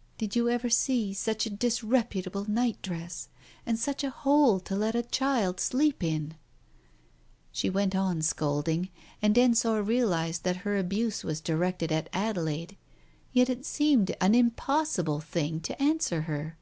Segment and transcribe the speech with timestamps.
[0.18, 3.28] "Did you ever see such a disreputable nightdress?
[3.64, 6.34] And such a hole to let a child sleep in?"
[7.52, 8.88] She went on scolding,
[9.22, 12.76] and Ensor realized that her abuse was directed at Adelaide.
[13.32, 16.58] Yet it seemed an impos sible thing to answer her.